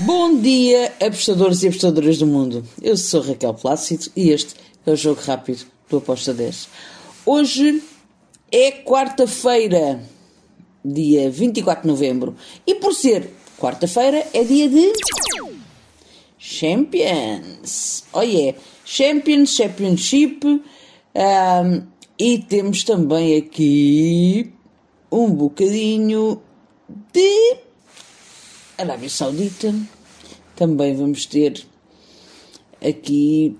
[0.00, 2.64] Bom dia, apostadores e apostadoras do mundo.
[2.82, 6.68] Eu sou Raquel Plácido e este é o Jogo Rápido do Aposta 10.
[7.24, 7.80] Hoje
[8.50, 10.02] é quarta-feira,
[10.84, 12.34] dia 24 de novembro.
[12.66, 14.92] E por ser quarta-feira, é dia de.
[16.36, 18.04] Champions!
[18.12, 18.58] Oh yeah!
[18.84, 20.44] Champions, Championship.
[20.44, 21.86] Um,
[22.18, 24.52] e temos também aqui
[25.10, 26.42] um bocadinho
[27.12, 27.63] de
[28.78, 29.74] Arábia Saudita.
[30.56, 31.64] Também vamos ter
[32.80, 33.56] aqui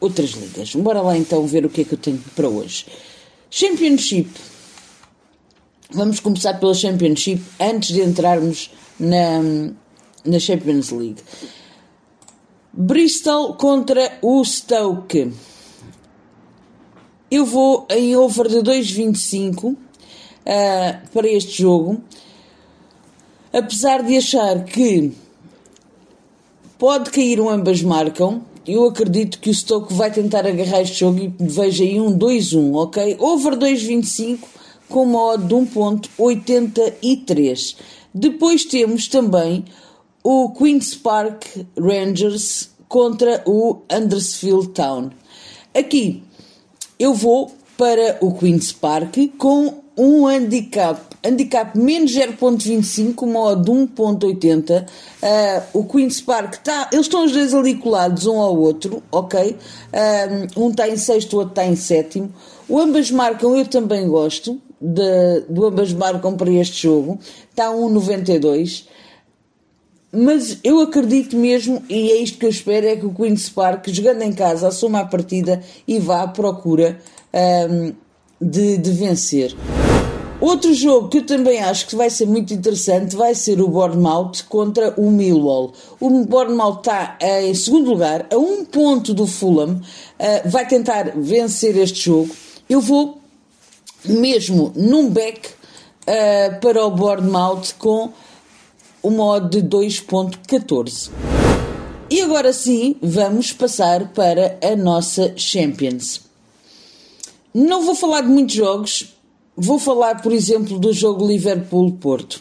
[0.00, 0.74] outras ligas.
[0.74, 2.86] Bora lá então ver o que é que eu tenho para hoje.
[3.50, 4.30] Championship.
[5.90, 9.40] Vamos começar pela Championship antes de entrarmos na,
[10.24, 11.22] na Champions League.
[12.72, 15.32] Bristol contra o Stoke.
[17.30, 19.76] Eu vou em over de 2,25 uh,
[21.12, 22.02] para este jogo.
[23.52, 25.12] Apesar de achar que
[26.78, 31.18] pode cair um ambas marcam, eu acredito que o Stoke vai tentar agarrar este jogo
[31.18, 33.16] e veja aí um 2-1, ok?
[33.18, 34.40] Over 2,25
[34.88, 37.76] com uma odd de 1.83.
[38.12, 39.64] Depois temos também
[40.22, 41.44] o Queen's Park
[41.78, 45.10] Rangers contra o Andersfield Town.
[45.74, 46.22] Aqui
[46.98, 53.70] eu vou para o Queen's Park com um handicap, handicap menos 0.25, uma odd de
[53.70, 54.86] 1.80.
[54.86, 59.56] Uh, o Queen's Park está, eles estão os dois ali colados um ao outro, ok?
[59.92, 62.32] Uh, um está em sexto, o outro está em sétimo.
[62.68, 67.18] O ambas marcam, eu também gosto de, do ambas marcam para este jogo,
[67.50, 68.86] está 1.92.
[70.12, 73.88] Mas eu acredito mesmo, e é isto que eu espero, é que o Queen's Park,
[73.88, 76.98] jogando em casa, assuma a partida e vá à procura
[77.68, 77.92] um,
[78.40, 79.54] de, de vencer.
[80.40, 84.44] Outro jogo que eu também acho que vai ser muito interessante vai ser o Bournemouth
[84.48, 85.72] contra o Millwall.
[85.98, 91.12] O Bournemouth está uh, em segundo lugar, a um ponto do Fulham, uh, vai tentar
[91.16, 92.30] vencer este jogo.
[92.70, 93.18] Eu vou
[94.04, 98.12] mesmo num back uh, para o Bournemouth com
[99.02, 101.10] uma odd de 2.14.
[102.08, 106.20] E agora sim, vamos passar para a nossa Champions.
[107.52, 109.17] Não vou falar de muitos jogos,
[109.58, 112.40] vou falar, por exemplo, do jogo Liverpool-Porto.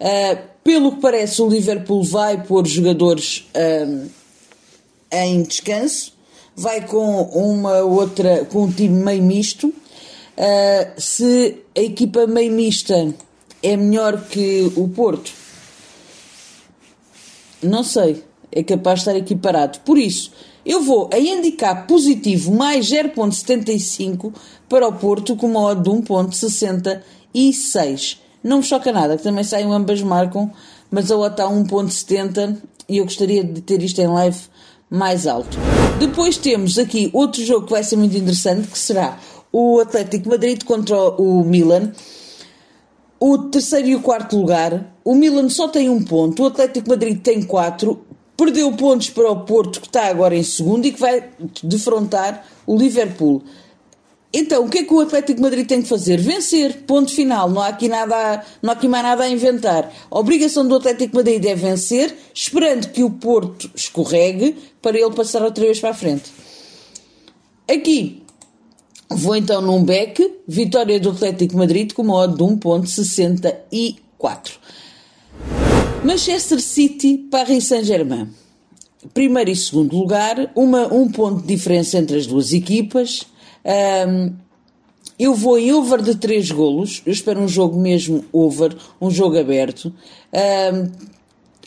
[0.00, 4.10] Uh, pelo que parece, o Liverpool vai pôr jogadores uh,
[5.12, 6.14] em descanso,
[6.56, 9.68] vai com uma outra, com um time meio misto.
[9.68, 13.14] Uh, se a equipa meio mista
[13.62, 15.30] é melhor que o Porto,
[17.62, 18.22] não sei.
[18.50, 19.80] É capaz de estar equiparado.
[19.80, 20.30] Por isso,
[20.64, 24.32] eu vou a handicap positivo mais 0.75
[24.68, 28.18] para o Porto com uma odd de 1.66.
[28.42, 30.50] Não me choca nada, que também saem ambas marcam,
[30.90, 32.58] mas a odd está a 1.70
[32.88, 34.38] e eu gostaria de ter isto em live
[34.88, 35.58] mais alto.
[35.98, 39.18] Depois temos aqui outro jogo que vai ser muito interessante, que será
[39.52, 41.92] o Atlético Madrid contra o Milan
[43.26, 44.94] o terceiro e o quarto lugar.
[45.02, 48.04] O Milan só tem um ponto, o Atlético Madrid tem quatro,
[48.36, 51.30] perdeu pontos para o Porto, que está agora em segundo e que vai
[51.62, 53.42] defrontar o Liverpool.
[54.32, 56.20] Então, o que é que o Atlético Madrid tem que fazer?
[56.20, 57.48] Vencer, ponto final.
[57.48, 59.92] Não há aqui, nada, não há aqui mais nada a inventar.
[60.10, 65.40] A obrigação do Atlético Madrid é vencer, esperando que o Porto escorregue para ele passar
[65.42, 66.32] outra vez para a frente.
[67.70, 68.24] Aqui,
[69.16, 74.54] Vou então num back, vitória do Atlético Madrid com uma odd de 1.64.
[76.04, 78.28] Manchester City, Paris Saint-Germain.
[79.14, 83.22] Primeiro e segundo lugar, uma, um ponto de diferença entre as duas equipas.
[84.06, 84.34] Um,
[85.18, 87.00] eu vou em over de 3 golos.
[87.06, 89.94] Eu espero um jogo mesmo over, um jogo aberto.
[90.30, 90.92] Um,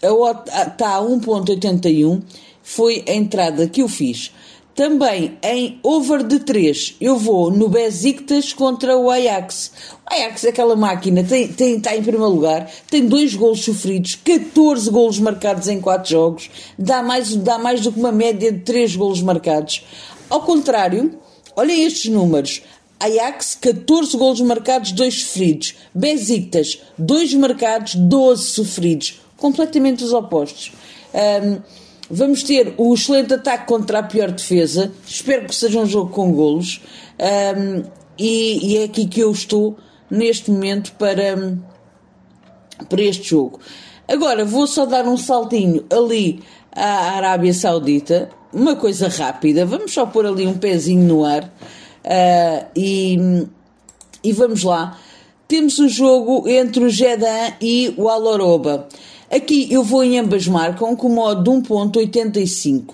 [0.03, 2.21] a está a 1.81.
[2.61, 4.31] Foi a entrada que eu fiz.
[4.77, 9.71] Também em over de 3, eu vou no Besiktas contra o Ajax.
[10.05, 14.87] O Ajax aquela máquina, tem, tem, está em primeiro lugar, tem dois golos sofridos, 14
[14.91, 18.95] golos marcados em 4 jogos, dá mais, dá mais do que uma média de 3
[18.95, 19.83] golos marcados.
[20.29, 21.17] Ao contrário,
[21.55, 22.61] olhem estes números.
[22.99, 25.73] Ajax, 14 golos marcados, 2 sofridos.
[25.91, 29.21] Besiktas, 2 marcados, 12 sofridos.
[29.37, 30.71] Completamente os opostos.
[31.15, 34.91] Um, Vamos ter o excelente ataque contra a pior defesa.
[35.05, 36.81] Espero que seja um jogo com golos.
[37.19, 37.83] Um,
[38.17, 39.77] e, e, é aqui que eu estou
[40.09, 41.57] neste momento para,
[42.87, 43.59] para este jogo.
[44.07, 48.29] Agora vou só dar um saltinho ali à Arábia Saudita.
[48.53, 49.65] Uma coisa rápida.
[49.65, 51.43] Vamos só pôr ali um pezinho no ar.
[51.43, 53.45] Uh, e,
[54.23, 54.97] e vamos lá.
[55.45, 58.87] Temos o jogo entre o Jeddah e o Aloroba.
[59.29, 62.93] Aqui eu vou em ambas marcam com modo de 1.85.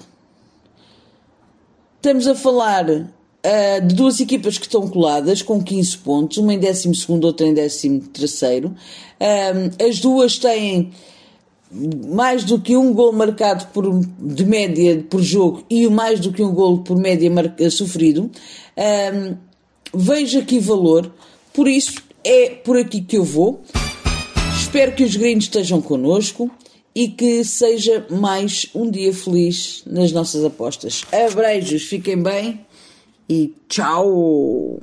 [1.96, 6.60] Estamos a falar uh, de duas equipas que estão coladas com 15 pontos, uma em
[6.60, 6.92] 12
[7.24, 8.02] outra em 13
[8.66, 8.74] uh,
[9.88, 10.92] As duas têm
[12.08, 13.86] mais do que um gol marcado por,
[14.20, 18.30] de média por jogo e mais do que um gol por média marca, sofrido.
[18.78, 19.36] Um,
[19.94, 21.12] vejo aqui valor,
[21.54, 23.62] por isso é por aqui que eu vou.
[24.74, 26.50] Espero que os gringos estejam connosco
[26.96, 31.04] e que seja mais um dia feliz nas nossas apostas.
[31.12, 32.66] Abreijos, fiquem bem
[33.30, 34.82] e tchau!